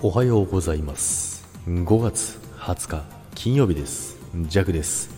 [0.00, 1.44] おはようございます。
[1.66, 4.16] 5月20日金曜日です。
[4.42, 5.10] ジャクです。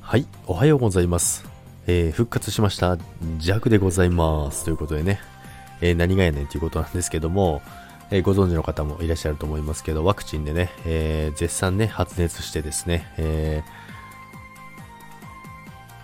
[0.00, 1.44] はいおはようございます、
[1.86, 2.98] えー復活しました。
[3.38, 4.64] ジャクでございます。
[4.64, 5.20] ということでね、
[5.80, 7.62] えー何がやねんということなんですけども、
[8.10, 13.62] えーご存知の方もいらっしゃると思いますけどワクチンでね、えー絶賛ね発熱してですね、え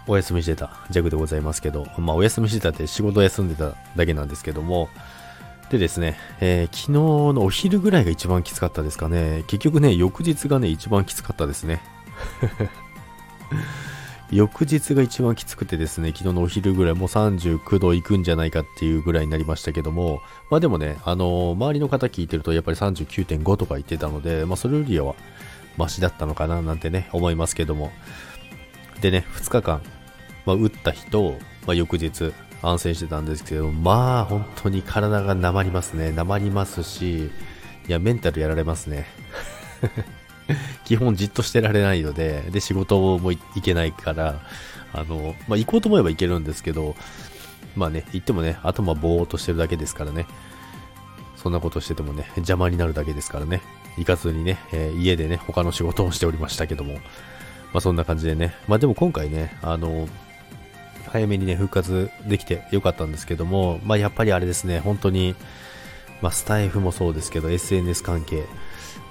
[0.06, 4.88] お休みしてたジャグでございますけど、まあお休みしてたって仕事休んでただけなんですけども、
[5.70, 9.42] でですね、えー昨日のお昼ぐらいが一番きつかったですかね。
[9.48, 11.80] 結局ね、翌日がね、一番きつかったですね。
[14.30, 20.20] 翌日が一番きつくてですね、昨日のお昼ぐらいもう39度いくんじゃないかっていうぐらいになりましたけども、
[20.50, 25.14] まあでもね、あのー周りの方聞いてるとやっぱり39.5とか言ってたので、まあそれよりは
[25.76, 27.92] マシだったのかななんてね、思いますけども。
[29.00, 29.82] でね、2日間、
[30.44, 31.36] まあ、打った日と、
[31.66, 36.12] まあ、翌日安静してたんですけど、まあ本当に体がなまりますね。
[36.12, 37.30] なまりますし、い
[37.88, 39.06] や、メンタルやられますね。
[40.84, 44.40] 基本じっとしてられないので、で、仕事も行けないから、
[44.92, 46.94] あの、まあ、行こうと思えば行けるんですけど、
[47.74, 50.26] まあね、行ってもね、頭ぼーっとしてるだけですからね。
[51.36, 53.60] そんなことしててもね、邪魔になるだけですからね。
[53.98, 56.94] 行かずにね、えー家でね、他の仕事をしておりましたけども。
[57.72, 58.54] まあそんな感じでね。
[58.68, 60.08] まあでも今回ね、あの、
[61.16, 65.34] 早めにね、復活できてよかったんですけども、まあやっぱりあれですね、本当に、
[66.20, 68.44] まあスタイフもそうですけど、SNS 関係、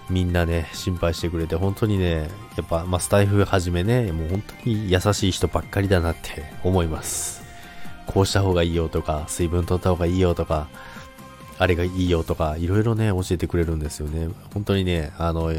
[0.09, 7.43] みんなね、心配してくれて、本当にね、やっぱ、まあスタイフはじめね、もう本当に優しい人ばっかりだなって 思います。
[8.05, 10.67] こうした方がいいよとか、水分取った方がいいよとか、
[11.57, 14.29] あれがいいよとか、いろいろね、教えてくれるんですよね。
[14.53, 15.51] 本当にね、あの、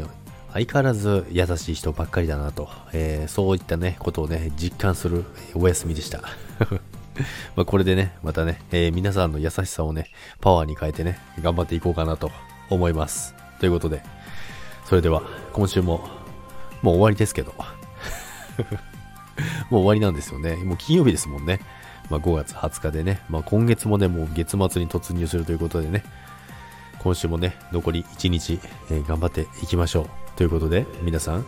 [0.53, 6.21] 相変わらず優しい人ばっかりだなと、えーそういったね、ことをね、実感するお休みでした。
[7.55, 10.09] まこれでね、またね、えー皆さんの優しさをね、
[10.41, 12.31] パワーに変えてね、頑張っていこうかなと
[12.69, 13.35] 思います。
[13.59, 14.03] ということで、
[14.85, 15.23] それでは、
[15.53, 16.07] 今週も、
[16.81, 17.53] もう終わりですけど、
[19.69, 20.55] もう終わりなんですよね。
[20.57, 21.59] もう金曜日ですもんね。
[22.09, 26.03] まあ5月20日でね、まあ今月もね、もう月末に突入するということでね、
[26.99, 28.59] 今週もね、残り1日、
[28.89, 30.07] え頑張っていきましょう。
[30.35, 31.45] ということで、皆さん、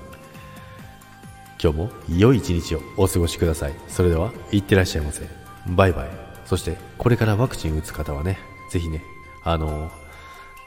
[1.62, 3.74] 今日も良い一日をお過ごしください。
[3.88, 5.28] それでは、いってらっしゃいませ。
[5.68, 6.10] バイバイ。
[6.46, 8.40] そして、これからワクチン打つ方はね、
[8.72, 9.04] ぜひね、
[9.44, 10.10] あのー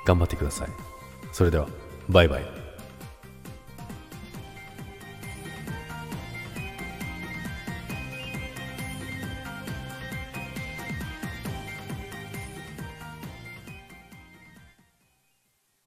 [0.05, 0.69] 頑張ってください。
[1.33, 1.69] それでは、
[2.09, 2.62] バイバイ。